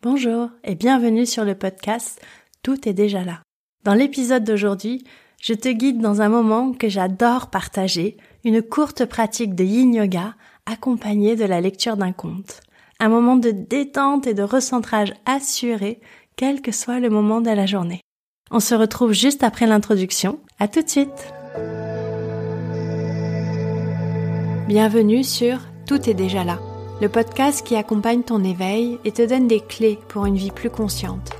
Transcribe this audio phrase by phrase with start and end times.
[0.00, 2.24] Bonjour et bienvenue sur le podcast
[2.62, 3.40] Tout est déjà là.
[3.82, 5.02] Dans l'épisode d'aujourd'hui,
[5.42, 10.36] je te guide dans un moment que j'adore partager, une courte pratique de yin yoga
[10.66, 12.60] accompagnée de la lecture d'un conte.
[13.00, 16.00] Un moment de détente et de recentrage assuré,
[16.36, 18.00] quel que soit le moment de la journée.
[18.52, 20.38] On se retrouve juste après l'introduction.
[20.60, 21.32] À tout de suite!
[24.68, 25.58] Bienvenue sur
[25.88, 26.60] Tout est déjà là
[27.00, 30.70] le podcast qui accompagne ton éveil et te donne des clés pour une vie plus
[30.70, 31.30] consciente.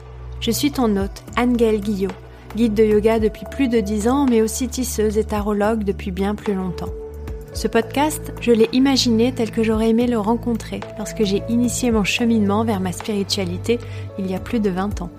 [0.40, 2.12] Je suis ton hôte, Anne-Gaëlle Guillot,
[2.54, 6.36] guide de yoga depuis plus de dix ans, mais aussi tisseuse et tarologue depuis bien
[6.36, 6.92] plus longtemps.
[7.54, 12.04] Ce podcast, je l'ai imaginé tel que j'aurais aimé le rencontrer lorsque j'ai initié mon
[12.04, 13.80] cheminement vers ma spiritualité
[14.16, 15.10] il y a plus de 20 ans.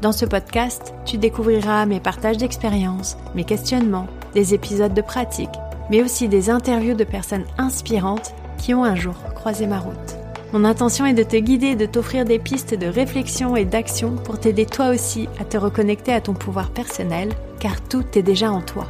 [0.00, 5.50] Dans ce podcast, tu découvriras mes partages d'expériences, mes questionnements, des épisodes de pratique,
[5.90, 10.16] mais aussi des interviews de personnes inspirantes qui ont un jour croisé ma route.
[10.52, 14.38] Mon intention est de te guider de t'offrir des pistes de réflexion et d'action pour
[14.38, 18.62] t'aider toi aussi à te reconnecter à ton pouvoir personnel, car tout est déjà en
[18.62, 18.86] toi.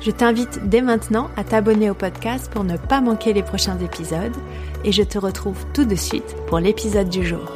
[0.00, 4.36] Je t'invite dès maintenant à t'abonner au podcast pour ne pas manquer les prochains épisodes,
[4.84, 7.52] et je te retrouve tout de suite pour l'épisode du jour.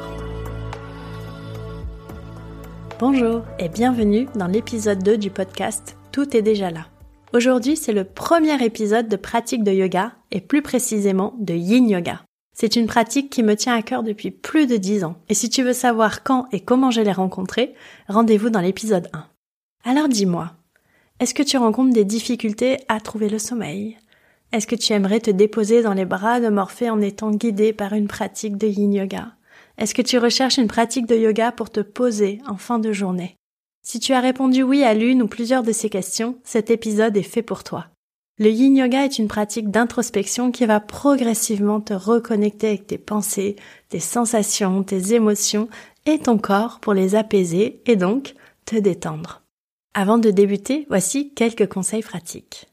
[2.99, 6.87] Bonjour et bienvenue dans l'épisode 2 du podcast Tout est déjà là.
[7.33, 12.23] Aujourd'hui, c'est le premier épisode de pratique de yoga et plus précisément de yin yoga.
[12.55, 15.17] C'est une pratique qui me tient à cœur depuis plus de dix ans.
[15.29, 17.75] Et si tu veux savoir quand et comment je l'ai rencontré,
[18.09, 19.27] rendez-vous dans l'épisode 1.
[19.85, 20.53] Alors dis-moi,
[21.21, 23.99] est-ce que tu rencontres des difficultés à trouver le sommeil?
[24.53, 27.93] Est-ce que tu aimerais te déposer dans les bras de Morphée en étant guidé par
[27.93, 29.33] une pratique de yin yoga?
[29.79, 33.37] Est-ce que tu recherches une pratique de yoga pour te poser en fin de journée?
[33.83, 37.23] Si tu as répondu oui à l'une ou plusieurs de ces questions, cet épisode est
[37.23, 37.87] fait pour toi.
[38.39, 43.57] Le yin yoga est une pratique d'introspection qui va progressivement te reconnecter avec tes pensées,
[43.89, 45.69] tes sensations, tes émotions
[46.05, 48.35] et ton corps pour les apaiser et donc
[48.67, 49.43] te détendre.
[49.95, 52.67] Avant de débuter, voici quelques conseils pratiques.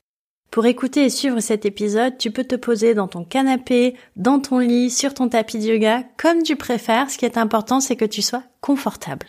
[0.51, 4.59] Pour écouter et suivre cet épisode, tu peux te poser dans ton canapé, dans ton
[4.59, 7.09] lit, sur ton tapis de yoga, comme tu préfères.
[7.09, 9.27] Ce qui est important, c'est que tu sois confortable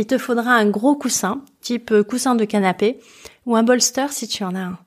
[0.00, 3.00] il te faudra un gros coussin, type coussin de canapé,
[3.44, 4.78] ou un bolster si tu en as un.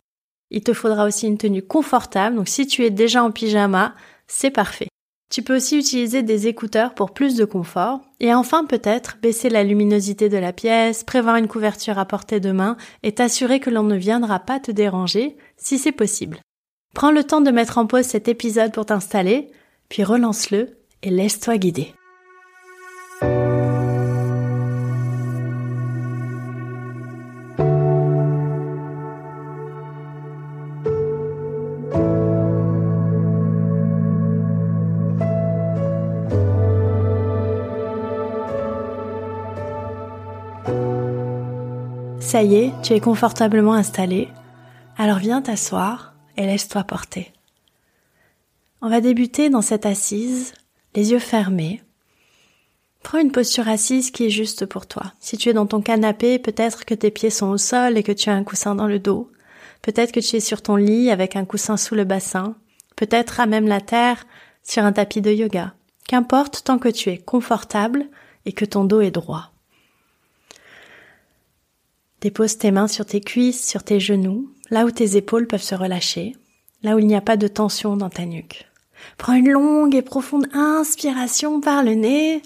[0.53, 3.96] Il te faudra aussi une tenue confortable, donc si tu es déjà en pyjama,
[4.28, 4.88] c'est parfait.
[5.34, 8.02] Tu peux aussi utiliser des écouteurs pour plus de confort.
[8.19, 12.52] Et enfin peut-être baisser la luminosité de la pièce, prévoir une couverture à portée de
[12.52, 16.40] main et t'assurer que l'on ne viendra pas te déranger si c'est possible.
[16.94, 19.50] Prends le temps de mettre en pause cet épisode pour t'installer,
[19.90, 21.96] puis relance-le et laisse-toi guider.
[42.33, 44.27] Ça y est, tu es confortablement installé.
[44.97, 47.31] Alors viens t'asseoir et laisse-toi porter.
[48.81, 50.55] On va débuter dans cette assise,
[50.95, 51.83] les yeux fermés.
[53.03, 55.13] Prends une posture assise qui est juste pour toi.
[55.19, 58.11] Si tu es dans ton canapé, peut-être que tes pieds sont au sol et que
[58.11, 59.29] tu as un coussin dans le dos.
[59.83, 62.55] Peut-être que tu es sur ton lit avec un coussin sous le bassin.
[62.95, 64.25] Peut-être à même la terre
[64.63, 65.75] sur un tapis de yoga.
[66.07, 68.07] Qu'importe tant que tu es confortable
[68.47, 69.53] et que ton dos est droit.
[72.23, 75.75] Dépose tes mains sur tes cuisses, sur tes genoux, là où tes épaules peuvent se
[75.75, 76.38] relâcher,
[76.81, 78.66] là où il n'y a pas de tension dans ta nuque.
[79.17, 82.41] Prends une longue et profonde inspiration par le nez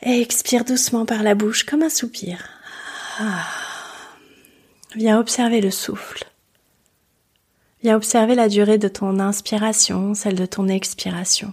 [0.00, 2.48] et expire doucement par la bouche comme un soupir.
[3.18, 3.44] Ah.
[4.96, 6.24] Viens observer le souffle.
[7.82, 11.52] Viens observer la durée de ton inspiration, celle de ton expiration.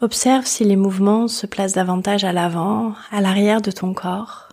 [0.00, 4.45] Observe si les mouvements se placent davantage à l'avant, à l'arrière de ton corps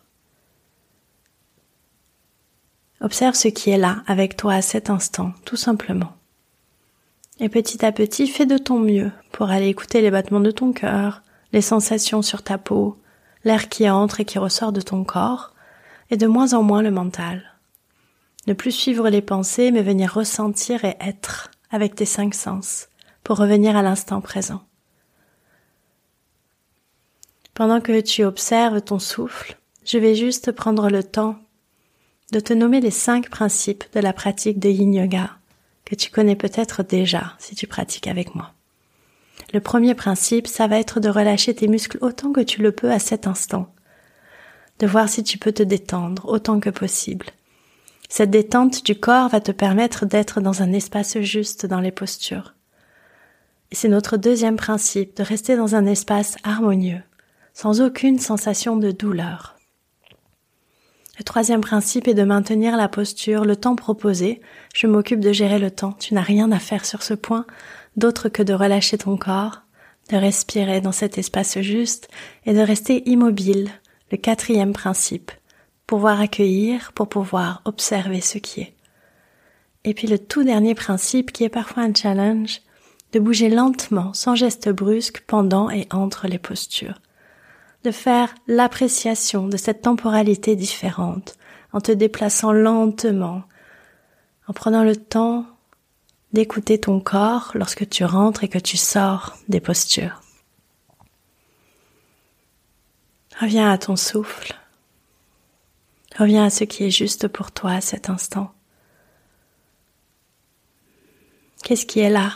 [3.03, 6.13] Observe ce qui est là avec toi à cet instant, tout simplement.
[7.41, 10.71] Et petit à petit, fais de ton mieux pour aller écouter les battements de ton
[10.71, 11.21] cœur,
[11.51, 12.97] les sensations sur ta peau,
[13.44, 15.53] l'air qui entre et qui ressort de ton corps,
[16.11, 17.44] et de moins en moins le mental.
[18.47, 22.88] Ne plus suivre les pensées, mais venir ressentir et être avec tes cinq sens,
[23.25, 24.63] pour revenir à l'instant présent.
[27.53, 31.43] Pendant que tu observes ton souffle, je vais juste prendre le temps
[32.33, 35.30] de te nommer les cinq principes de la pratique de yin yoga
[35.85, 38.53] que tu connais peut-être déjà si tu pratiques avec moi.
[39.53, 42.91] Le premier principe, ça va être de relâcher tes muscles autant que tu le peux
[42.91, 43.71] à cet instant.
[44.80, 47.27] De voir si tu peux te détendre autant que possible.
[48.09, 52.56] Cette détente du corps va te permettre d'être dans un espace juste dans les postures.
[53.71, 57.01] C'est notre deuxième principe, de rester dans un espace harmonieux,
[57.53, 59.56] sans aucune sensation de douleur.
[61.18, 64.42] Le troisième principe est de maintenir la posture, le temps proposé.
[64.74, 65.94] Je m'occupe de gérer le temps.
[65.94, 67.45] Tu n'as rien à faire sur ce point,
[67.98, 69.62] d'autre que de relâcher ton corps,
[70.10, 72.10] de respirer dans cet espace juste
[72.45, 73.69] et de rester immobile.
[74.12, 75.31] Le quatrième principe.
[75.86, 78.74] Pouvoir accueillir pour pouvoir observer ce qui est.
[79.83, 82.62] Et puis le tout dernier principe qui est parfois un challenge,
[83.12, 87.00] de bouger lentement, sans geste brusque, pendant et entre les postures.
[87.83, 91.38] De faire l'appréciation de cette temporalité différente,
[91.74, 93.44] en te déplaçant lentement,
[94.47, 95.45] en prenant le temps
[96.31, 100.21] d'écouter ton corps lorsque tu rentres et que tu sors des postures.
[103.39, 104.56] Reviens à ton souffle.
[106.18, 108.53] Reviens à ce qui est juste pour toi à cet instant.
[111.63, 112.31] Qu'est-ce qui est là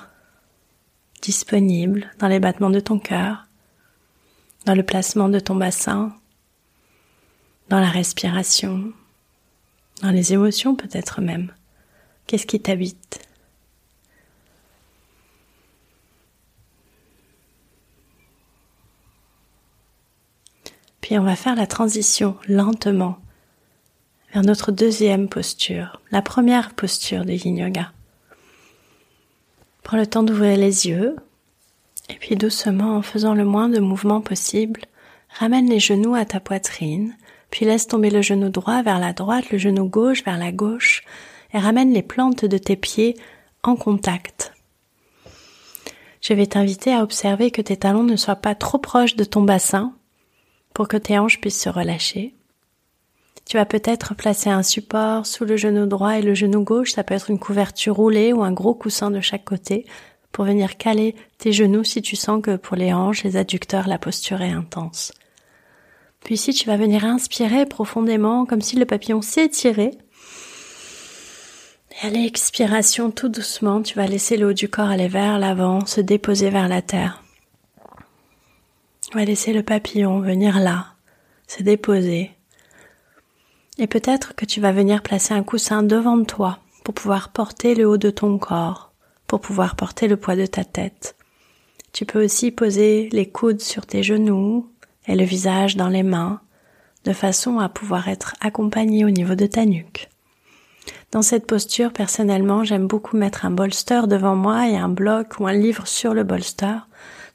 [1.21, 3.46] disponible dans les battements de ton cœur,
[4.67, 6.13] dans le placement de ton bassin,
[7.69, 8.91] dans la respiration,
[10.01, 11.53] dans les émotions peut-être même.
[12.25, 13.25] Qu'est-ce qui t'habite?
[20.99, 23.19] Puis on va faire la transition lentement
[24.33, 27.93] vers notre deuxième posture, la première posture de Yin Yoga.
[29.83, 31.15] Prends le temps d'ouvrir les yeux
[32.09, 34.81] et puis doucement en faisant le moins de mouvements possible,
[35.39, 37.15] ramène les genoux à ta poitrine,
[37.49, 41.03] puis laisse tomber le genou droit vers la droite, le genou gauche vers la gauche
[41.53, 43.15] et ramène les plantes de tes pieds
[43.63, 44.53] en contact.
[46.21, 49.41] Je vais t'inviter à observer que tes talons ne soient pas trop proches de ton
[49.41, 49.93] bassin
[50.73, 52.33] pour que tes hanches puissent se relâcher.
[53.45, 56.91] Tu vas peut-être placer un support sous le genou droit et le genou gauche.
[56.91, 59.85] Ça peut être une couverture roulée ou un gros coussin de chaque côté
[60.31, 63.97] pour venir caler tes genoux si tu sens que pour les hanches, les adducteurs, la
[63.97, 65.11] posture est intense.
[66.23, 69.97] Puis ici, tu vas venir inspirer profondément comme si le papillon s'étirait.
[71.91, 75.85] Et à l'expiration, tout doucement, tu vas laisser le haut du corps aller vers l'avant,
[75.85, 77.23] se déposer vers la terre.
[79.09, 80.87] Tu vas laisser le papillon venir là,
[81.47, 82.31] se déposer,
[83.79, 87.87] et peut-être que tu vas venir placer un coussin devant toi pour pouvoir porter le
[87.87, 88.86] haut de ton corps,
[89.27, 91.15] pour pouvoir porter le poids de ta tête.
[91.93, 94.69] Tu peux aussi poser les coudes sur tes genoux
[95.07, 96.41] et le visage dans les mains,
[97.05, 100.09] de façon à pouvoir être accompagné au niveau de ta nuque.
[101.11, 105.47] Dans cette posture, personnellement, j'aime beaucoup mettre un bolster devant moi et un bloc ou
[105.47, 106.87] un livre sur le bolster,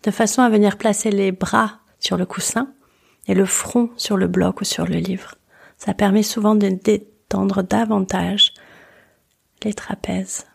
[0.03, 2.69] de façon à venir placer les bras sur le coussin
[3.29, 5.37] et le front sur le bloc ou sur le livre.
[5.79, 8.53] Ça permet souvent de détendre davantage
[9.65, 10.47] les trapèzes.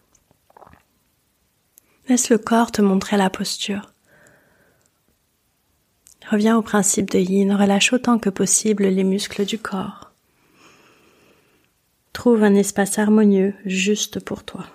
[2.09, 3.93] Laisse le corps te montrer la posture.
[6.31, 10.11] Reviens au principe de yin, relâche autant que possible les muscles du corps.
[12.13, 14.65] Trouve un espace harmonieux juste pour toi.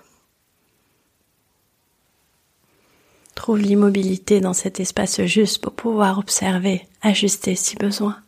[3.35, 8.23] Trouve l'immobilité dans cet espace juste pour pouvoir observer, ajuster si besoin.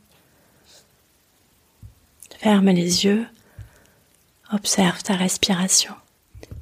[2.39, 3.27] Ferme les yeux,
[4.53, 5.95] observe ta respiration.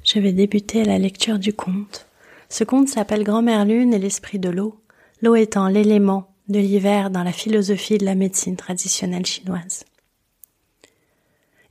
[0.03, 2.05] Je vais débuter la lecture du conte.
[2.53, 4.79] Ce conte s'appelle Grand-mère Lune et l'esprit de l'eau,
[5.23, 9.85] l'eau étant l'élément de l'hiver dans la philosophie de la médecine traditionnelle chinoise.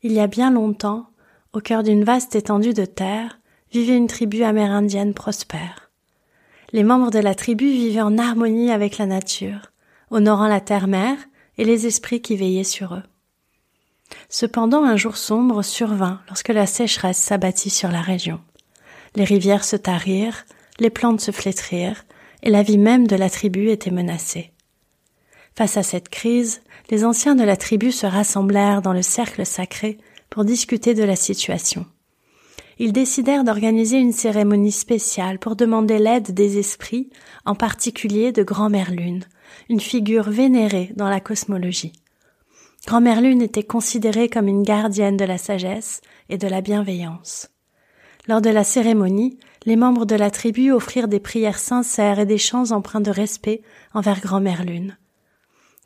[0.02, 1.06] Il y a bien longtemps,
[1.52, 3.38] au cœur d'une vaste étendue de terre,
[3.70, 5.92] vivait une tribu amérindienne prospère.
[6.72, 9.70] Les membres de la tribu vivaient en harmonie avec la nature,
[10.10, 11.18] honorant la terre-mère
[11.58, 13.04] et les esprits qui veillaient sur eux.
[14.28, 18.40] Cependant un jour sombre survint lorsque la sécheresse s'abattit sur la région.
[19.14, 20.44] Les rivières se tarirent,
[20.82, 22.04] les plantes se flétrirent,
[22.42, 24.50] et la vie même de la tribu était menacée.
[25.54, 26.60] Face à cette crise,
[26.90, 29.98] les anciens de la tribu se rassemblèrent dans le cercle sacré
[30.28, 31.86] pour discuter de la situation.
[32.78, 37.10] Ils décidèrent d'organiser une cérémonie spéciale pour demander l'aide des esprits,
[37.44, 39.24] en particulier de Grand-Mère Lune,
[39.68, 41.92] une figure vénérée dans la cosmologie.
[42.86, 47.50] Grand-mère Lune était considérée comme une gardienne de la sagesse et de la bienveillance.
[48.26, 52.38] Lors de la cérémonie, les membres de la tribu offrirent des prières sincères et des
[52.38, 53.62] chants empreints de respect
[53.94, 54.96] envers Grand-mère Lune.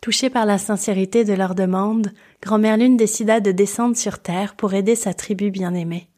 [0.01, 4.75] Touchée par la sincérité de leur demande, Grand-mère Lune décida de descendre sur terre pour
[4.75, 6.09] aider sa tribu bien-aimée.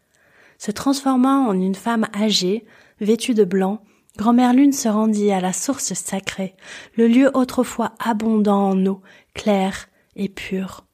[0.58, 2.64] Se transformant en une femme âgée,
[3.00, 3.82] vêtue de blanc,
[4.16, 6.56] Grand-mère Lune se rendit à la source sacrée,
[6.96, 9.00] le lieu autrefois abondant en eau,
[9.34, 10.84] claire, et pure.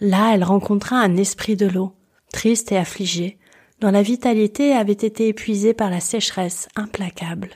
[0.00, 1.92] Là, elle rencontra un esprit de l'eau,
[2.32, 3.38] triste et affligé,
[3.80, 7.50] dont la vitalité avait été épuisée par la sécheresse implacable.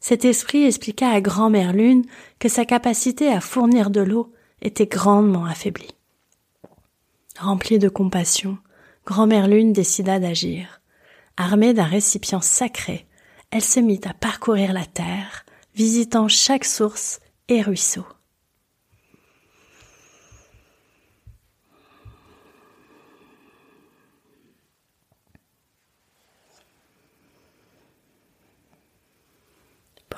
[0.00, 2.04] cet esprit expliqua à grand-mère Lune
[2.38, 5.94] que sa capacité à fournir de l'eau était grandement affaiblie.
[7.38, 8.58] Remplie de compassion,
[9.06, 10.80] grand-mère Lune décida d'agir.
[11.36, 13.06] Armée d'un récipient sacré,
[13.50, 18.04] elle se mit à parcourir la terre, visitant chaque source et ruisseau.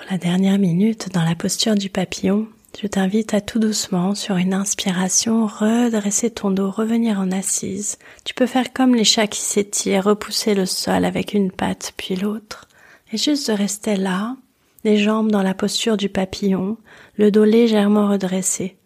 [0.01, 2.49] Pour la dernière minute, dans la posture du papillon,
[2.81, 7.99] je t'invite à tout doucement, sur une inspiration, redresser ton dos, revenir en assise.
[8.25, 12.17] Tu peux faire comme les chats qui s'étirent, repousser le sol avec une patte puis
[12.17, 12.67] l'autre,
[13.13, 14.37] et juste de rester là,
[14.85, 16.79] les jambes dans la posture du papillon,
[17.17, 18.79] le dos légèrement redressé,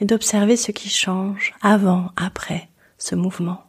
[0.00, 3.64] et d'observer ce qui change avant, après ce mouvement.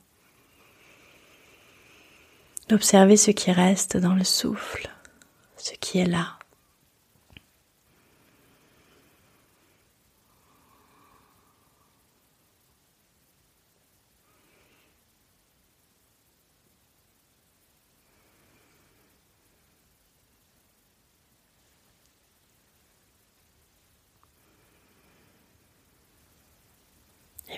[2.67, 4.89] D'observer ce qui reste dans le souffle,
[5.55, 6.38] ce qui est là.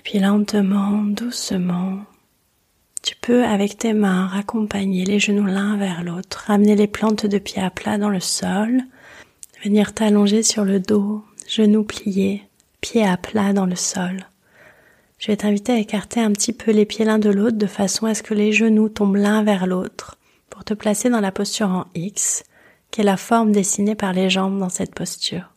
[0.02, 2.00] Et puis lentement, doucement,
[3.04, 7.38] tu peux avec tes mains raccompagner les genoux l'un vers l'autre, ramener les plantes de
[7.38, 8.82] pied à plat dans le sol,
[9.64, 12.42] venir t'allonger sur le dos, genoux pliés,
[12.82, 14.26] pieds à plat dans le sol.
[15.20, 18.08] Je vais t'inviter à écarter un petit peu les pieds l'un de l'autre de façon
[18.08, 20.18] à ce que les genoux tombent l'un vers l'autre
[20.50, 22.44] pour te placer dans la posture en X,
[22.90, 25.52] qui est la forme dessinée par les jambes dans cette posture.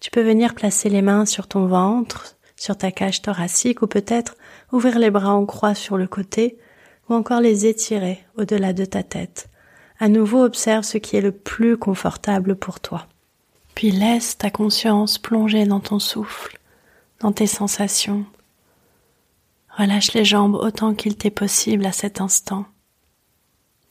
[0.00, 4.36] Tu peux venir placer les mains sur ton ventre, sur ta cage thoracique ou peut-être
[4.72, 6.56] ouvrir les bras en croix sur le côté
[7.10, 9.50] ou encore les étirer au-delà de ta tête.
[9.98, 13.06] À nouveau observe ce qui est le plus confortable pour toi.
[13.74, 16.58] Puis laisse ta conscience plonger dans ton souffle,
[17.20, 18.24] dans tes sensations.
[19.76, 22.64] Relâche les jambes autant qu'il t'est possible à cet instant.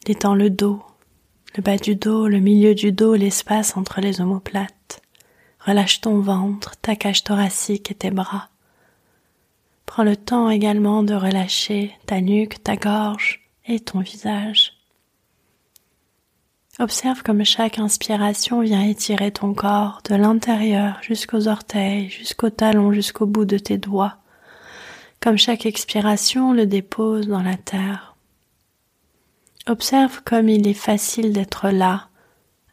[0.06, 0.82] Détends le dos,
[1.56, 5.03] le bas du dos, le milieu du dos, l'espace entre les omoplates.
[5.60, 8.50] Relâche ton ventre, ta cage thoracique et tes bras.
[9.93, 14.73] Prends le temps également de relâcher ta nuque, ta gorge et ton visage.
[16.79, 23.27] Observe comme chaque inspiration vient étirer ton corps de l'intérieur jusqu'aux orteils, jusqu'aux talons, jusqu'au
[23.27, 24.17] bout de tes doigts.
[25.19, 28.15] Comme chaque expiration le dépose dans la terre.
[29.67, 32.07] Observe comme il est facile d'être là,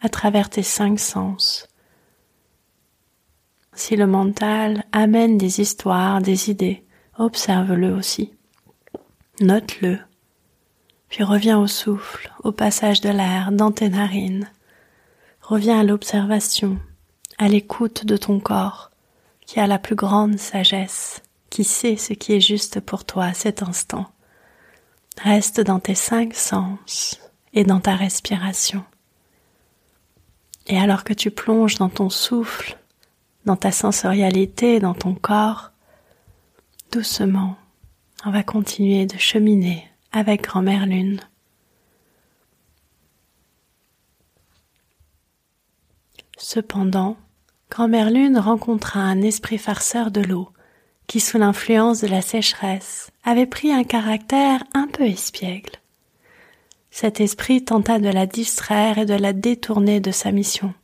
[0.01, 1.69] à travers tes cinq sens.
[3.75, 6.83] Si le mental amène des histoires, des idées,
[7.21, 8.33] observe-le aussi.
[9.41, 9.99] Note-le.
[11.11, 14.51] Puis reviens au souffle, au passage de l'air dans tes narines.
[15.43, 16.79] Reviens à l'observation,
[17.39, 18.91] à l'écoute de ton corps,
[19.45, 23.35] qui a la plus grande sagesse, qui sait ce qui est juste pour toi à
[23.35, 24.07] cet instant.
[25.23, 27.21] Reste dans tes cinq sens
[27.53, 28.83] et dans ta respiration.
[30.69, 32.79] Et alors que tu plonges dans ton souffle,
[33.45, 35.70] dans ta sensorialité, dans ton corps,
[36.93, 37.57] Doucement,
[38.25, 41.21] on va continuer de cheminer avec Grand-mère Lune.
[46.37, 47.17] Cependant,
[47.71, 50.49] Grand-mère Lune rencontra un esprit farceur de l'eau
[51.07, 55.77] qui, sous l'influence de la sécheresse, avait pris un caractère un peu espiègle.
[56.91, 60.75] Cet esprit tenta de la distraire et de la détourner de sa mission.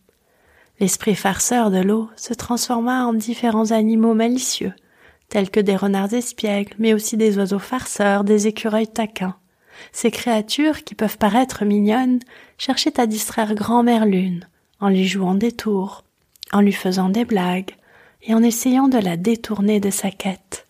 [0.78, 4.72] L'esprit farceur de l'eau se transforma en différents animaux malicieux,
[5.28, 9.36] tels que des renards espiègles, mais aussi des oiseaux farceurs, des écureuils taquins.
[9.92, 12.20] Ces créatures, qui peuvent paraître mignonnes,
[12.58, 14.48] cherchaient à distraire grand-mère Lune,
[14.80, 16.04] en lui jouant des tours,
[16.52, 17.74] en lui faisant des blagues,
[18.22, 20.66] et en essayant de la détourner de sa quête.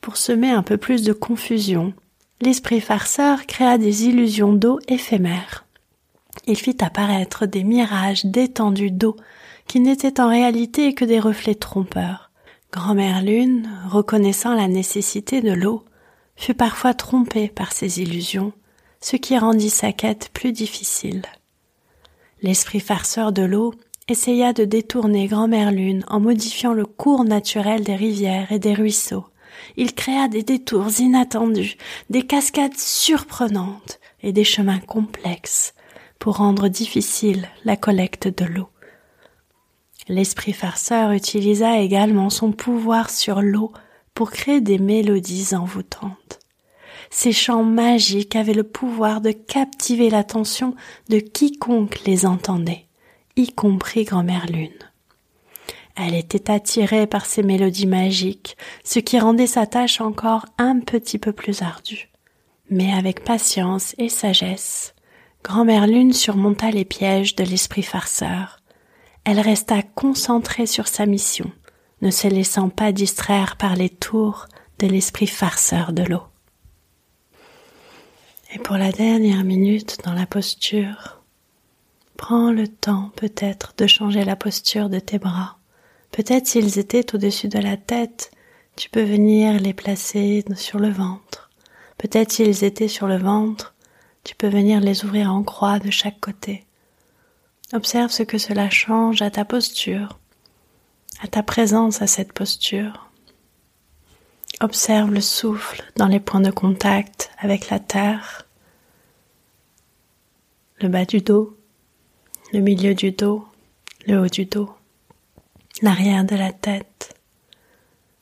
[0.00, 1.94] Pour semer un peu plus de confusion,
[2.40, 5.64] l'esprit farceur créa des illusions d'eau éphémères.
[6.46, 9.16] Il fit apparaître des mirages d'étendues d'eau
[9.66, 12.23] qui n'étaient en réalité que des reflets trompeurs.
[12.74, 15.84] Grand-mère Lune, reconnaissant la nécessité de l'eau,
[16.34, 18.52] fut parfois trompée par ses illusions,
[19.00, 21.22] ce qui rendit sa quête plus difficile.
[22.42, 23.74] L'esprit farceur de l'eau
[24.08, 29.26] essaya de détourner Grand-mère Lune en modifiant le cours naturel des rivières et des ruisseaux.
[29.76, 31.76] Il créa des détours inattendus,
[32.10, 35.74] des cascades surprenantes et des chemins complexes
[36.18, 38.68] pour rendre difficile la collecte de l'eau.
[40.08, 43.72] L'esprit farceur utilisa également son pouvoir sur l'eau
[44.12, 46.40] pour créer des mélodies envoûtantes.
[47.10, 50.74] Ces chants magiques avaient le pouvoir de captiver l'attention
[51.08, 52.86] de quiconque les entendait,
[53.36, 54.70] y compris grand-mère Lune.
[55.96, 61.18] Elle était attirée par ces mélodies magiques, ce qui rendait sa tâche encore un petit
[61.18, 62.10] peu plus ardue.
[62.68, 64.94] Mais avec patience et sagesse,
[65.44, 68.63] grand-mère Lune surmonta les pièges de l'esprit farceur.
[69.24, 71.50] Elle resta concentrée sur sa mission,
[72.02, 74.46] ne se laissant pas distraire par les tours
[74.78, 76.22] de l'esprit farceur de l'eau.
[78.54, 81.22] Et pour la dernière minute dans la posture,
[82.16, 85.58] prends le temps peut-être de changer la posture de tes bras
[86.14, 88.30] Peut-être s'ils étaient au-dessus de la tête,
[88.76, 91.50] tu peux venir les placer sur le ventre.
[91.98, 93.74] Peut-être s'ils étaient sur le ventre,
[94.22, 96.66] tu peux venir les ouvrir en croix de chaque côté.
[97.72, 100.18] Observe ce que cela change à ta posture,
[101.20, 103.10] à ta présence à cette posture.
[104.60, 108.46] Observe le souffle dans les points de contact avec la terre,
[110.80, 111.56] le bas du dos,
[112.52, 113.46] le milieu du dos,
[114.06, 114.70] le haut du dos
[115.82, 117.14] l'arrière de la tête.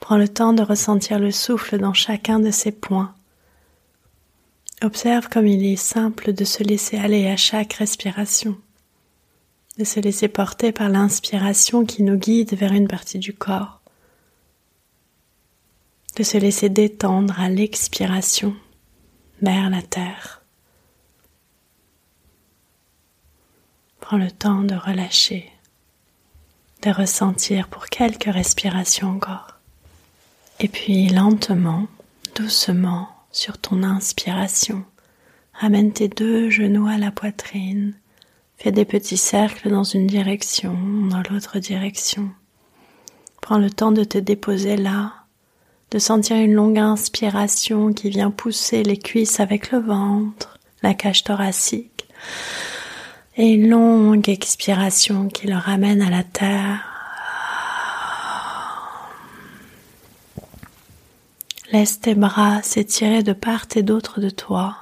[0.01, 3.15] Prends le temps de ressentir le souffle dans chacun de ces points.
[4.83, 8.59] Observe comme il est simple de se laisser aller à chaque respiration,
[9.79, 13.81] de se laisser porter par l'inspiration qui nous guide vers une partie du corps,
[16.17, 18.55] de se laisser détendre à l'expiration
[19.41, 20.43] vers la terre.
[24.01, 25.53] Prends le temps de relâcher
[26.83, 29.59] de ressentir pour quelques respirations encore.
[30.59, 31.87] Et puis lentement,
[32.35, 34.85] doucement, sur ton inspiration,
[35.55, 37.95] ramène tes deux genoux à la poitrine,
[38.63, 40.77] fais des petits cercles dans une direction,
[41.11, 42.31] dans l'autre direction.
[43.41, 45.15] Prends le temps de te déposer là,
[45.91, 51.25] de sentir une longue inspiration qui vient pousser les cuisses avec le ventre, la cage
[51.25, 52.07] thoracique
[53.37, 56.87] et une longue expiration qui le ramène à la terre.
[61.73, 64.77] Laisse tes bras s'étirer de part et d'autre de toi,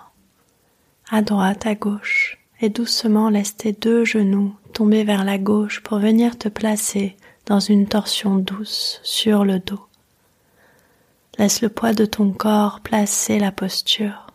[1.10, 5.98] à droite, à gauche, et doucement laisse tes deux genoux tomber vers la gauche pour
[5.98, 9.84] venir te placer dans une torsion douce sur le dos.
[11.38, 14.26] Laisse le poids de ton corps placer la posture.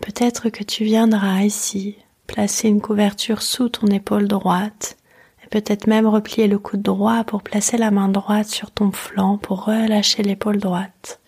[0.00, 1.96] Peut-être que tu viendras ici
[2.28, 4.98] Placer une couverture sous ton épaule droite
[5.42, 9.38] et peut-être même replier le coude droit pour placer la main droite sur ton flanc
[9.38, 11.20] pour relâcher l'épaule droite.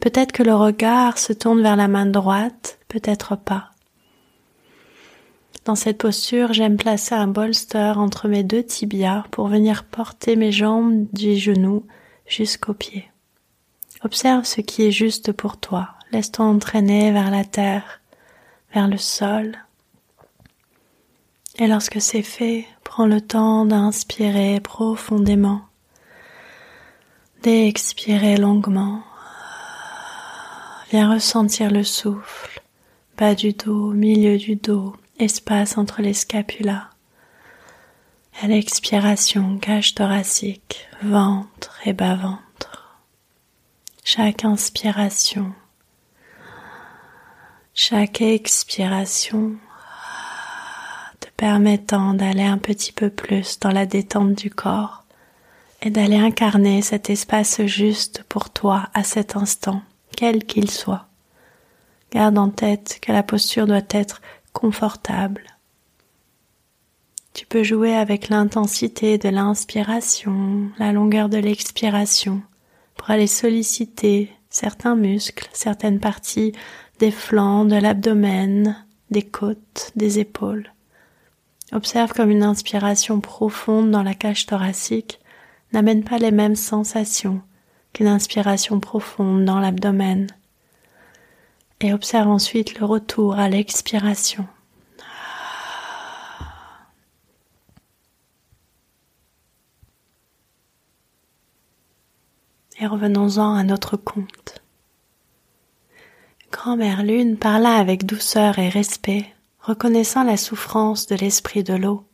[0.00, 3.70] Peut-être que le regard se tourne vers la main droite, peut-être pas.
[5.68, 10.50] Dans cette posture, j'aime placer un bolster entre mes deux tibias pour venir porter mes
[10.50, 11.84] jambes du genou
[12.26, 13.10] jusqu'aux pieds.
[14.02, 15.90] Observe ce qui est juste pour toi.
[16.10, 18.00] Laisse-toi entraîner vers la terre,
[18.72, 19.58] vers le sol,
[21.58, 25.60] et lorsque c'est fait, prends le temps d'inspirer profondément,
[27.42, 29.02] d'expirer longuement.
[30.92, 32.62] Viens ressentir le souffle,
[33.18, 36.88] bas du dos, milieu du dos, espace entre les scapulas.
[38.40, 43.00] À l'expiration, cage thoracique, ventre et bas-ventre.
[44.04, 45.52] Chaque inspiration,
[47.74, 49.56] chaque expiration
[51.38, 55.04] permettant d'aller un petit peu plus dans la détente du corps
[55.80, 59.80] et d'aller incarner cet espace juste pour toi à cet instant,
[60.16, 61.06] quel qu'il soit.
[62.10, 64.20] Garde en tête que la posture doit être
[64.58, 65.44] confortable.
[67.32, 72.42] Tu peux jouer avec l'intensité de l'inspiration, la longueur de l'expiration,
[72.96, 76.54] pour aller solliciter certains muscles, certaines parties
[76.98, 80.72] des flancs, de l'abdomen, des côtes, des épaules.
[81.70, 85.20] Observe comme une inspiration profonde dans la cage thoracique
[85.72, 87.42] n'amène pas les mêmes sensations
[87.92, 90.26] qu'une inspiration profonde dans l'abdomen.
[91.80, 94.46] Et observe ensuite le retour à l'expiration.
[102.80, 104.62] Et revenons-en à notre compte.
[106.50, 109.26] Grand-mère Lune parla avec douceur et respect
[109.68, 112.04] reconnaissant la souffrance de l'esprit de l'eau.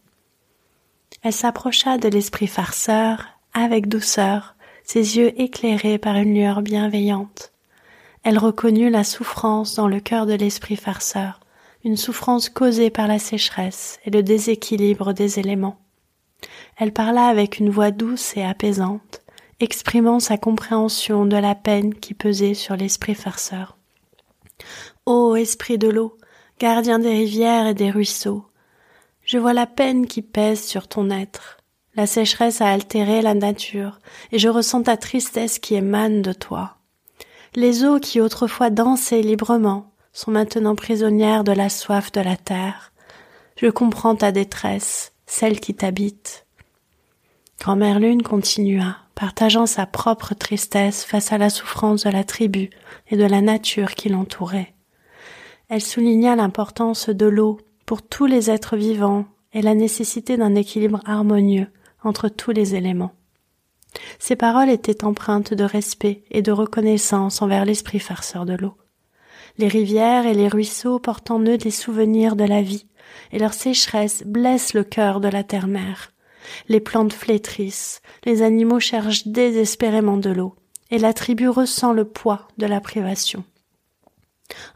[1.22, 7.53] Elle s'approcha de l'esprit farceur avec douceur, ses yeux éclairés par une lueur bienveillante.
[8.24, 11.40] Elle reconnut la souffrance dans le cœur de l'esprit farceur,
[11.84, 15.78] une souffrance causée par la sécheresse et le déséquilibre des éléments.
[16.78, 19.20] Elle parla avec une voix douce et apaisante,
[19.60, 23.76] exprimant sa compréhension de la peine qui pesait sur l'esprit farceur.
[25.04, 26.16] Ô esprit de l'eau,
[26.58, 28.46] gardien des rivières et des ruisseaux,
[29.26, 31.58] Je vois la peine qui pèse sur ton être.
[31.94, 33.98] La sécheresse a altéré la nature,
[34.32, 36.76] et je ressens ta tristesse qui émane de toi.
[37.56, 42.92] Les eaux qui autrefois dansaient librement sont maintenant prisonnières de la soif de la terre.
[43.56, 46.46] Je comprends ta détresse, celle qui t'habite.
[47.60, 52.70] Grand-mère Lune continua, partageant sa propre tristesse face à la souffrance de la tribu
[53.08, 54.74] et de la nature qui l'entourait.
[55.68, 61.00] Elle souligna l'importance de l'eau pour tous les êtres vivants et la nécessité d'un équilibre
[61.06, 61.68] harmonieux
[62.02, 63.12] entre tous les éléments.
[64.18, 68.74] Ces paroles étaient empreintes de respect et de reconnaissance envers l'esprit farceur de l'eau.
[69.58, 72.86] Les rivières et les ruisseaux portent en eux des souvenirs de la vie,
[73.32, 76.10] et leur sécheresse blesse le cœur de la terre-mère.
[76.68, 80.56] Les plantes flétrissent, les animaux cherchent désespérément de l'eau,
[80.90, 83.44] et la tribu ressent le poids de la privation.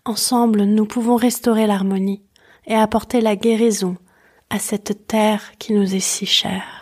[0.04, 2.22] Ensemble, nous pouvons restaurer l'harmonie
[2.66, 3.96] et apporter la guérison
[4.50, 6.78] à cette terre qui nous est si chère.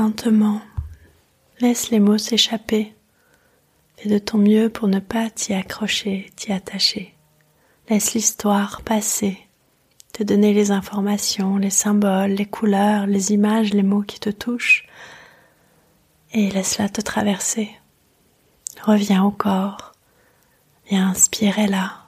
[0.00, 0.60] Lentement,
[1.58, 2.94] laisse les mots s'échapper.
[3.96, 7.16] Fais de ton mieux pour ne pas t'y accrocher, t'y attacher.
[7.88, 9.36] Laisse l'histoire passer,
[10.12, 14.86] te donner les informations, les symboles, les couleurs, les images, les mots qui te touchent,
[16.30, 17.68] et laisse-la te traverser.
[18.80, 19.94] Reviens au corps,
[20.88, 22.04] viens inspirer là,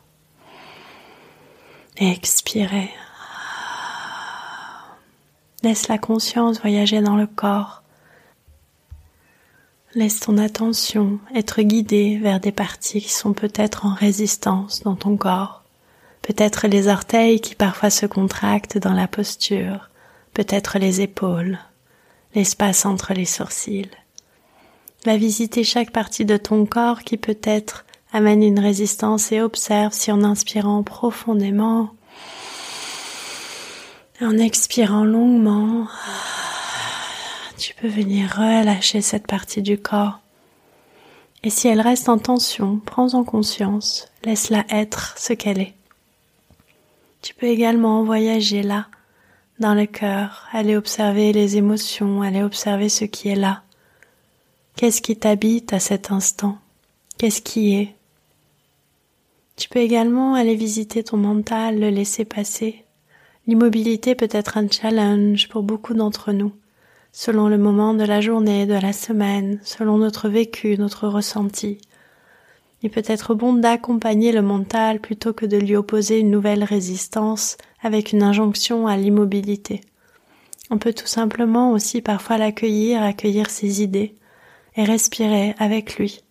[1.97, 2.91] et expirer.
[5.65, 7.80] Laisse la conscience voyager dans le corps.
[9.95, 15.17] Laisse ton attention être guidée vers des parties qui sont peut-être en résistance dans ton
[15.17, 15.65] corps.
[16.23, 19.91] Peut-être les orteils qui parfois se contractent dans la posture.
[20.33, 21.59] Peut-être les épaules.
[22.37, 23.91] L'espace entre les sourcils.
[25.07, 30.13] Va visiter chaque partie de ton corps qui peut-être amène une résistance et observe si
[30.13, 31.91] en inspirant profondément,
[34.21, 35.89] en expirant longuement,
[37.61, 40.21] tu peux venir relâcher cette partie du corps.
[41.43, 45.75] Et si elle reste en tension, prends-en conscience, laisse-la être ce qu'elle est.
[47.21, 48.87] Tu peux également voyager là,
[49.59, 53.63] dans le cœur, aller observer les émotions, aller observer ce qui est là.
[54.77, 56.57] Qu'est-ce qui t'habite à cet instant?
[57.19, 57.95] Qu'est-ce qui est?
[59.57, 62.87] Tu peux également aller visiter ton mental, le laisser passer.
[63.47, 66.53] L'immobilité peut être un challenge pour beaucoup d'entre nous,
[67.13, 71.79] selon le moment de la journée, de la semaine, selon notre vécu, notre ressenti.
[72.83, 77.57] Il peut être bon d'accompagner le mental plutôt que de lui opposer une nouvelle résistance
[77.83, 79.83] avec une injonction à l'immobilité.
[80.71, 84.15] On peut tout simplement aussi parfois l'accueillir, accueillir ses idées
[84.77, 86.23] et respirer avec lui,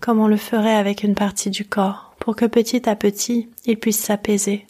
[0.00, 3.78] comme on le ferait avec une partie du corps pour que petit à petit il
[3.78, 4.66] puisse s'apaiser.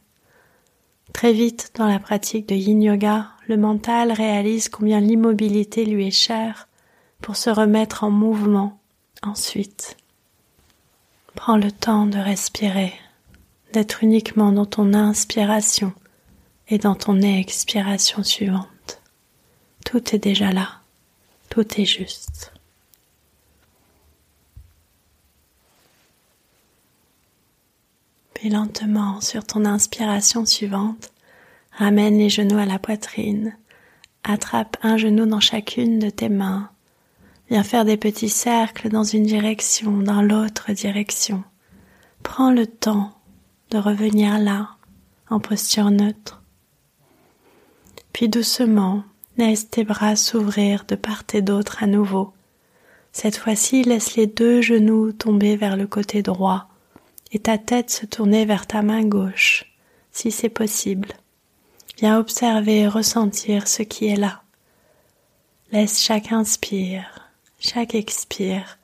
[1.13, 6.11] Très vite dans la pratique de yin yoga, le mental réalise combien l'immobilité lui est
[6.11, 6.69] chère
[7.21, 8.79] pour se remettre en mouvement
[9.23, 9.97] ensuite.
[11.35, 12.93] Prends le temps de respirer,
[13.73, 15.93] d'être uniquement dans ton inspiration
[16.69, 19.01] et dans ton expiration suivante.
[19.85, 20.69] Tout est déjà là,
[21.51, 22.55] tout est juste.
[28.49, 31.13] lentement sur ton inspiration suivante,
[31.77, 33.57] ramène les genoux à la poitrine,
[34.23, 36.71] attrape un genou dans chacune de tes mains,
[37.51, 41.45] viens faire des petits cercles dans une direction, dans l'autre direction.
[42.23, 43.13] Prends le temps
[43.71, 44.71] de revenir là,
[45.29, 46.43] en posture neutre.
[48.13, 49.03] Puis doucement,
[49.37, 52.33] laisse tes bras s'ouvrir de part et d'autre à nouveau.
[53.13, 56.69] Cette fois-ci, laisse les deux genoux tomber vers le côté droit
[57.33, 59.65] et ta tête se tourner vers ta main gauche,
[60.13, 61.09] si c'est possible.
[61.99, 64.43] Viens observer et ressentir ce qui est là.
[65.73, 68.79] Laisse chaque inspire, chaque expire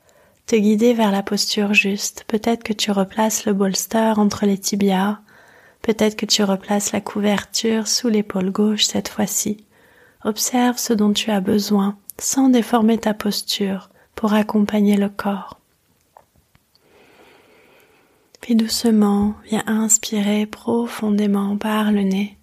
[0.51, 2.25] te guider vers la posture juste.
[2.27, 5.21] Peut-être que tu replaces le bolster entre les tibias,
[5.81, 9.65] peut-être que tu replaces la couverture sous l'épaule gauche cette fois-ci.
[10.25, 15.61] Observe ce dont tu as besoin sans déformer ta posture pour accompagner le corps.
[18.41, 22.40] Puis doucement, viens inspirer profondément par le nez.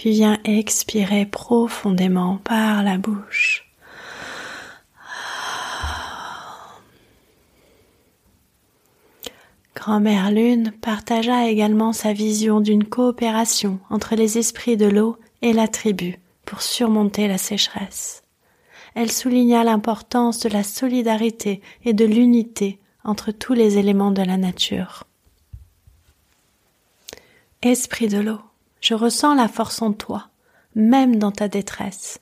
[0.00, 3.70] Puis viens expirer profondément par la bouche.
[9.74, 15.68] Grand-mère Lune partagea également sa vision d'une coopération entre les esprits de l'eau et la
[15.68, 18.22] tribu pour surmonter la sécheresse.
[18.94, 24.38] Elle souligna l'importance de la solidarité et de l'unité entre tous les éléments de la
[24.38, 25.04] nature.
[27.60, 28.40] Esprit de l'eau,
[28.80, 30.28] je ressens la force en toi,
[30.74, 32.18] même dans ta détresse.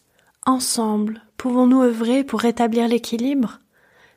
[0.47, 3.61] Ensemble, pouvons-nous œuvrer pour rétablir l'équilibre?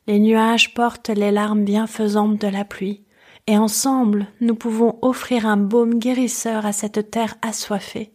[0.08, 3.04] Les nuages portent les larmes bienfaisantes de la pluie,
[3.47, 8.13] et ensemble, nous pouvons offrir un baume guérisseur à cette terre assoiffée.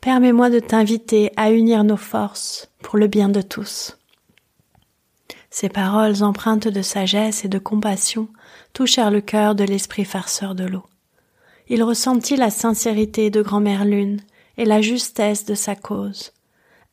[0.00, 3.98] Permets-moi de t'inviter à unir nos forces pour le bien de tous.
[5.50, 8.28] Ces paroles empreintes de sagesse et de compassion
[8.72, 10.84] touchèrent le cœur de l'esprit farceur de l'eau.
[11.68, 14.20] Il ressentit la sincérité de grand-mère Lune
[14.56, 16.32] et la justesse de sa cause.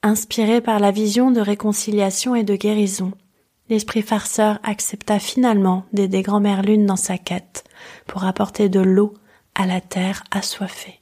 [0.04, 3.14] Inspiré par la vision de réconciliation et de guérison,
[3.70, 7.64] l'esprit farceur accepta finalement d'aider grand-mère Lune dans sa quête
[8.06, 9.14] pour apporter de l'eau
[9.56, 11.00] à la terre assoiffée.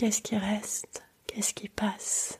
[0.00, 2.38] Qu'est-ce qui reste Qu'est-ce qui passe.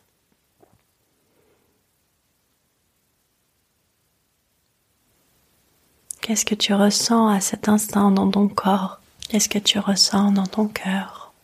[6.23, 9.03] Qu'est-ce que tu ressens à cet instant dans ton corps?
[9.29, 11.35] Qu'est-ce que tu ressens dans ton cœur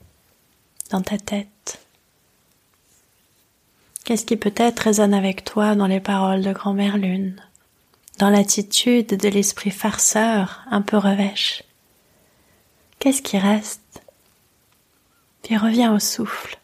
[0.91, 1.87] Dans ta tête?
[4.07, 7.43] Qu'est-ce qui peut-être résonne avec toi dans les paroles de grand-mère Lune?
[8.19, 11.63] Dans l'attitude de l'esprit farceur un peu revêche?
[13.01, 13.86] Qu'est-ce qui reste
[15.47, 16.59] puis reviens au souffle.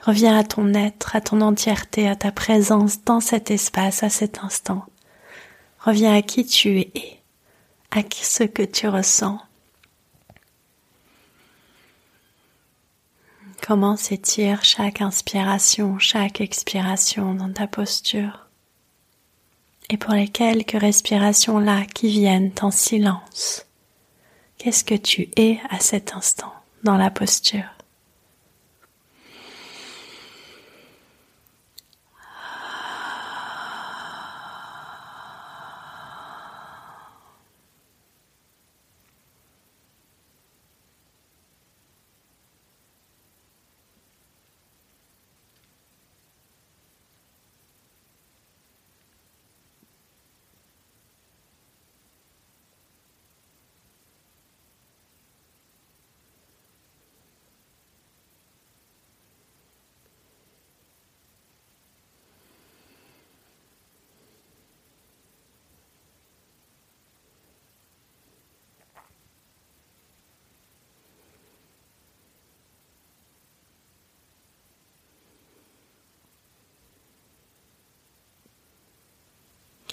[0.00, 4.38] Reviens à ton être, à ton entièreté, à ta présence dans cet espace, à cet
[4.38, 4.84] instant.
[5.80, 7.20] Reviens à qui tu es,
[7.90, 9.40] à ce que tu ressens.
[13.66, 18.46] Comment s'étire chaque inspiration, chaque expiration dans ta posture?
[19.90, 23.66] Et pour les quelques respirations là qui viennent en silence,
[24.58, 27.73] qu'est-ce que tu es à cet instant dans la posture?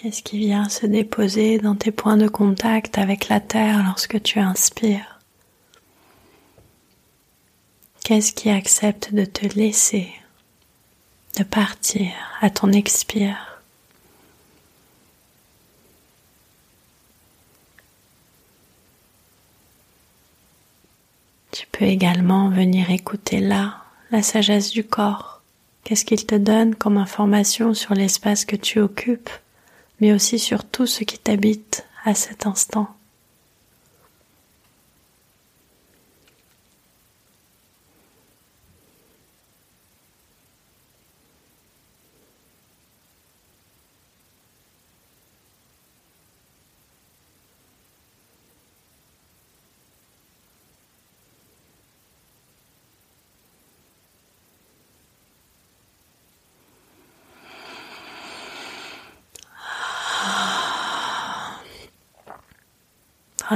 [0.02, 4.40] Qu'est-ce qui vient se déposer dans tes points de contact avec la terre lorsque tu
[4.40, 5.20] inspires?
[8.04, 10.12] Qu'est-ce qui accepte de te laisser,
[11.38, 12.12] de partir
[12.42, 13.62] à ton expire?
[21.52, 25.44] Tu peux également venir écouter là la sagesse du corps.
[25.84, 29.30] Qu'est-ce qu'il te donne comme information sur l'espace que tu occupes?
[30.02, 32.88] Mais aussi sur tout ce qui t'habite à cet instant.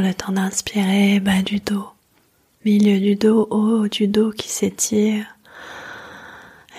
[0.01, 1.87] Le temps d'inspirer, bas du dos,
[2.65, 5.25] milieu du dos, haut du dos qui s'étire.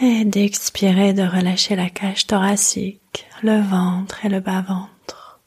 [0.03, 5.41] Et d'expirer, de relâcher la cage thoracique, le ventre et le bas-ventre.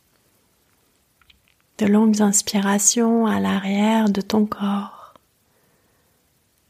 [1.77, 5.13] De longues inspirations à l'arrière de ton corps.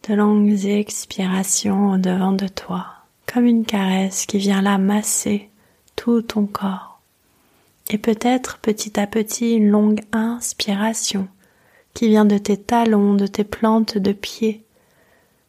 [0.10, 2.88] De longues expirations au devant de toi,
[3.26, 5.50] comme une caresse qui vient là masser
[5.96, 6.88] tout ton corps
[7.89, 11.28] et peut-être petit à petit une longue inspiration
[11.93, 14.63] qui vient de tes talons, de tes plantes de pied,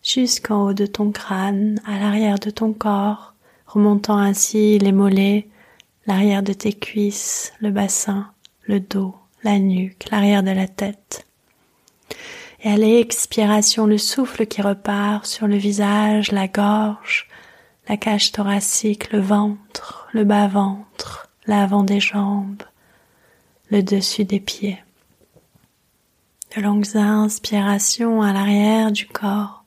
[0.02, 3.34] jusqu'en haut de ton crâne, à l'arrière de ton corps,
[3.66, 5.48] remontant ainsi les mollets,
[6.06, 8.30] l'arrière de tes cuisses, le bassin,
[8.62, 11.26] le dos, la nuque, l'arrière de la tête.
[12.62, 17.28] Et à l'expiration, le souffle qui repart sur le visage, la gorge,
[17.88, 22.62] la cage thoracique, le ventre, le bas-ventre, l'avant des jambes,
[23.70, 24.80] le dessus des pieds.
[26.54, 29.64] De longues inspirations à l'arrière du corps.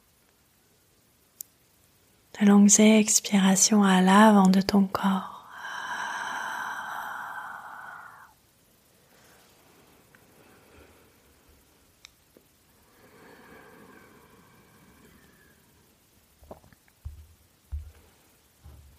[2.40, 5.46] De longues expirations à l'avant de ton corps.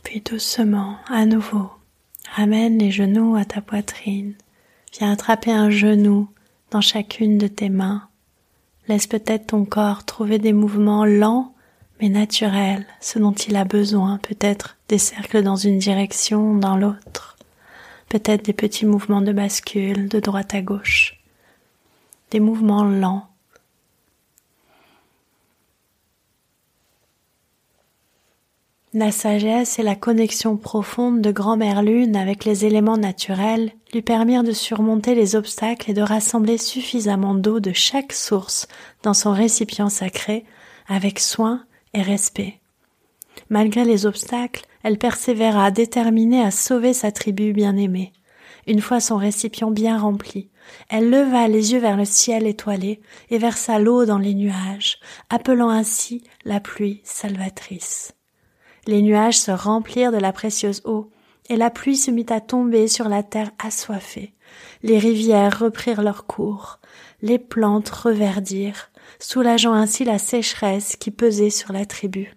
[0.02, 1.70] Puis doucement, à nouveau,
[2.34, 4.34] ramène les genoux à ta poitrine.
[4.92, 6.28] Viens attraper un genou
[6.70, 8.08] dans chacune de tes mains.
[8.88, 11.54] Laisse peut-être ton corps trouver des mouvements lents
[12.00, 17.36] mais naturels, ce dont il a besoin, peut-être des cercles dans une direction, dans l'autre,
[18.08, 21.20] peut-être des petits mouvements de bascule de droite à gauche,
[22.32, 23.28] des mouvements lents
[28.96, 34.44] La sagesse et la connexion profonde de grand-mère lune avec les éléments naturels lui permirent
[34.44, 38.68] de surmonter les obstacles et de rassembler suffisamment d'eau de chaque source
[39.02, 40.44] dans son récipient sacré
[40.86, 42.60] avec soin et respect.
[43.48, 48.12] Malgré les obstacles, elle persévéra déterminée à sauver sa tribu bien-aimée.
[48.68, 50.50] Une fois son récipient bien rempli,
[50.88, 55.70] elle leva les yeux vers le ciel étoilé et versa l'eau dans les nuages, appelant
[55.70, 58.14] ainsi la pluie salvatrice.
[58.86, 61.10] Les nuages se remplirent de la précieuse eau,
[61.48, 64.34] et la pluie se mit à tomber sur la terre assoiffée.
[64.82, 66.78] Les rivières reprirent leur cours,
[67.22, 72.34] les plantes reverdirent, soulageant ainsi la sécheresse qui pesait sur la tribu.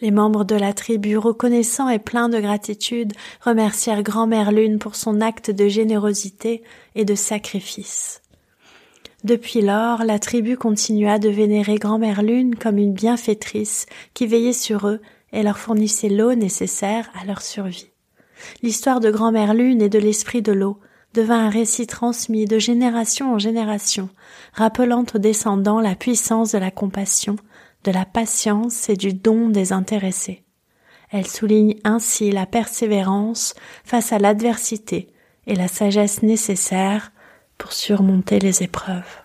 [0.00, 5.20] Les membres de la tribu, reconnaissants et pleins de gratitude, remercièrent grand-mère Lune pour son
[5.20, 6.62] acte de générosité
[6.94, 8.23] et de sacrifice.
[9.24, 14.86] Depuis lors, la tribu continua de vénérer Grand-mère Lune comme une bienfaitrice qui veillait sur
[14.86, 15.00] eux
[15.32, 17.88] et leur fournissait l'eau nécessaire à leur survie.
[18.62, 20.78] L'histoire de Grand-mère Lune et de l'esprit de l'eau
[21.14, 24.10] devint un récit transmis de génération en génération,
[24.52, 27.36] rappelant aux descendants la puissance de la compassion,
[27.84, 30.44] de la patience et du don des intéressés.
[31.10, 35.08] Elle souligne ainsi la persévérance face à l'adversité
[35.46, 37.10] et la sagesse nécessaire
[37.64, 39.22] pour surmonter les épreuves.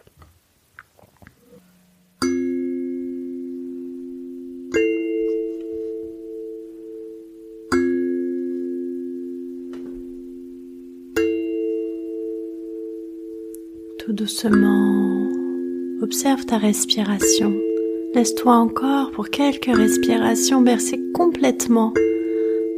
[14.00, 15.28] Tout doucement,
[16.02, 17.54] observe ta respiration.
[18.16, 21.94] Laisse-toi encore pour quelques respirations bercer complètement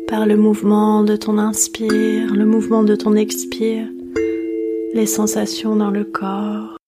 [0.08, 3.88] par le mouvement de ton inspire, le mouvement de ton expire
[4.94, 6.81] les sensations dans le corps.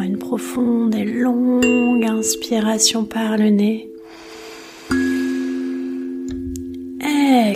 [0.00, 3.90] Une profonde et longue inspiration par le nez.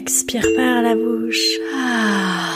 [0.08, 1.58] Expire par la bouche.
[1.74, 2.54] Ah.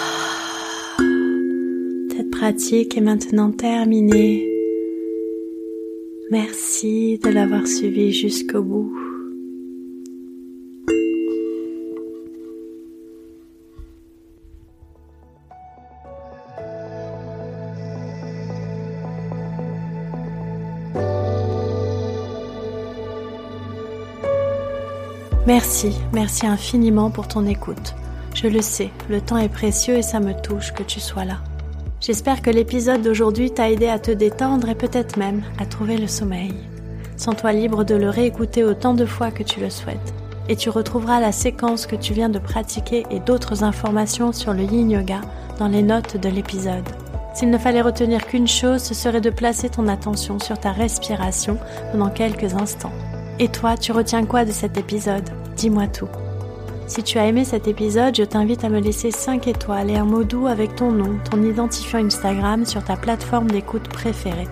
[2.11, 4.49] Cette pratique est maintenant terminée.
[6.31, 9.12] Merci de l'avoir suivi jusqu'au bout.
[25.65, 27.95] Merci, merci infiniment pour ton écoute.
[28.35, 31.37] Je le sais, le temps est précieux et ça me touche que tu sois là.
[32.01, 36.09] J'espère que l'épisode d'aujourd'hui t'a aidé à te détendre et peut-être même à trouver le
[36.09, 36.53] sommeil.
[37.17, 40.13] Sens-toi libre de le réécouter autant de fois que tu le souhaites.
[40.49, 44.65] Et tu retrouveras la séquence que tu viens de pratiquer et d'autres informations sur le
[44.65, 45.21] yin yoga
[45.61, 46.89] dans les notes de l'épisode.
[47.35, 51.57] S'il ne fallait retenir qu'une chose, ce serait de placer ton attention sur ta respiration
[51.93, 52.93] pendant quelques instants.
[53.39, 55.31] Et toi, tu retiens quoi de cet épisode?
[55.57, 56.09] Dis-moi tout.
[56.87, 60.05] Si tu as aimé cet épisode, je t'invite à me laisser 5 étoiles et un
[60.05, 64.49] mot doux avec ton nom, ton identifiant Instagram sur ta plateforme d'écoute préférée.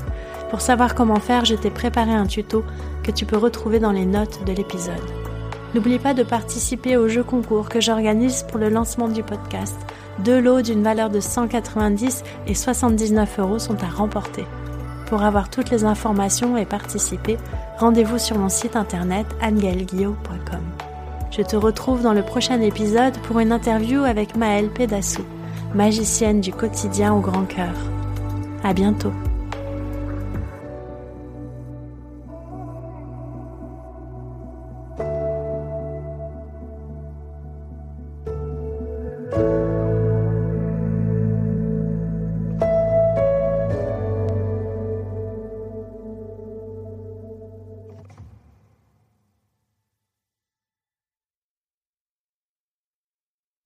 [0.48, 2.64] Pour savoir comment faire, je t'ai préparé un tuto
[3.02, 4.94] que tu peux retrouver dans les notes de l'épisode.
[5.74, 9.76] N'oublie pas de participer au jeu concours que j'organise pour le lancement du podcast.
[10.20, 14.44] Deux lots d'une valeur de 190 et 79 euros sont à remporter.
[15.06, 17.36] Pour avoir toutes les informations et participer,
[17.78, 20.79] rendez-vous sur mon site internet annegaelguillot.com.
[21.30, 25.24] Je te retrouve dans le prochain épisode pour une interview avec Maëlle Pédassou,
[25.74, 27.74] magicienne du quotidien au grand cœur.
[28.64, 29.12] À bientôt.